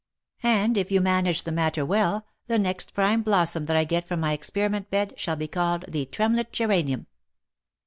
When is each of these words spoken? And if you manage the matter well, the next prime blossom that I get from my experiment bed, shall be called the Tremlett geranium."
And 0.41 0.79
if 0.79 0.89
you 0.91 0.99
manage 0.99 1.43
the 1.43 1.51
matter 1.51 1.85
well, 1.85 2.25
the 2.47 2.57
next 2.57 2.91
prime 2.95 3.21
blossom 3.21 3.65
that 3.65 3.77
I 3.77 3.83
get 3.83 4.07
from 4.07 4.19
my 4.19 4.33
experiment 4.33 4.89
bed, 4.89 5.13
shall 5.15 5.35
be 5.35 5.47
called 5.47 5.85
the 5.87 6.05
Tremlett 6.07 6.51
geranium." 6.51 7.05